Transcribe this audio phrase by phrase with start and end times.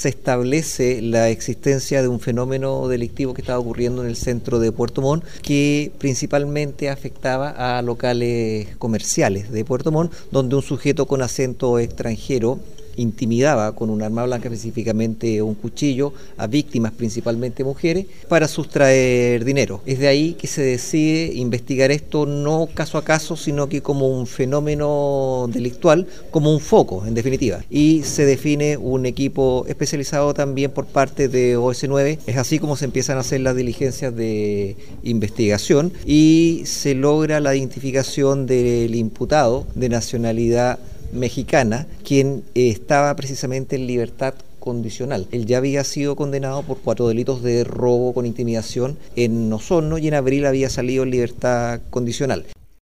[0.00, 4.72] se establece la existencia de un fenómeno delictivo que estaba ocurriendo en el centro de
[4.72, 11.20] Puerto Montt, que principalmente afectaba a locales comerciales de Puerto Montt, donde un sujeto con
[11.20, 12.58] acento extranjero
[13.00, 19.80] intimidaba con un arma blanca, específicamente un cuchillo, a víctimas, principalmente mujeres, para sustraer dinero.
[19.86, 24.08] Es de ahí que se decide investigar esto no caso a caso, sino que como
[24.08, 27.64] un fenómeno delictual, como un foco, en definitiva.
[27.70, 32.18] Y se define un equipo especializado también por parte de OS9.
[32.26, 37.54] Es así como se empiezan a hacer las diligencias de investigación y se logra la
[37.54, 40.78] identificación del imputado de nacionalidad
[41.12, 45.28] mexicana, quien estaba precisamente en libertad condicional.
[45.30, 50.08] Él ya había sido condenado por cuatro delitos de robo con intimidación en Osorno y
[50.08, 52.46] en abril había salido en libertad condicional.